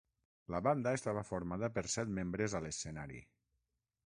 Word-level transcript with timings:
La 0.53 0.61
banda 0.67 0.93
estava 0.99 1.23
formada 1.29 1.69
per 1.77 1.83
set 1.97 2.15
membres 2.19 2.57
a 2.57 2.63
l'escenari. 2.67 3.23